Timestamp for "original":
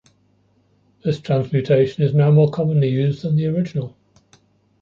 3.45-3.95